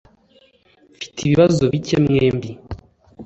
Mfite 0.95 1.17
ibibazo 1.21 1.61
bike 1.73 1.95
mwembi. 2.05 2.51